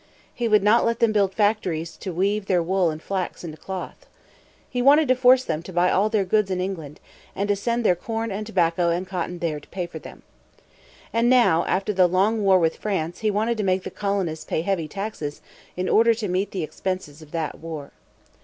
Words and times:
He 0.33 0.47
would 0.47 0.63
not 0.63 0.83
let 0.83 0.97
them 0.97 1.11
build 1.11 1.35
factories 1.35 1.95
to 1.97 2.11
weave 2.11 2.47
their 2.47 2.63
wool 2.63 2.89
and 2.89 2.99
flax 2.99 3.43
into 3.43 3.55
cloth. 3.55 4.07
He 4.67 4.81
wanted 4.81 5.07
to 5.09 5.15
force 5.15 5.43
them 5.43 5.61
to 5.61 5.71
buy 5.71 5.91
all 5.91 6.09
their 6.09 6.25
goods 6.25 6.49
in 6.49 6.59
England, 6.59 6.99
and 7.35 7.47
to 7.49 7.55
send 7.55 7.83
their 7.85 7.93
corn 7.95 8.31
and 8.31 8.43
tobacco 8.43 8.89
and 8.89 9.05
cotton 9.05 9.37
there 9.37 9.59
to 9.59 9.67
pay 9.67 9.85
for 9.85 9.99
them. 9.99 10.23
And 11.13 11.29
now 11.29 11.65
after 11.65 11.93
the 11.93 12.07
long 12.07 12.43
war 12.43 12.57
with 12.57 12.77
France 12.77 13.19
he 13.19 13.29
wanted 13.29 13.59
to 13.59 13.63
make 13.63 13.83
the 13.83 13.91
colonists 13.91 14.43
pay 14.43 14.63
heavy 14.63 14.87
taxes 14.87 15.39
in 15.77 15.87
order 15.87 16.15
to 16.15 16.27
meet 16.27 16.49
the 16.49 16.63
expenses 16.63 17.21
of 17.21 17.29
that 17.33 17.59
war. 17.59 17.91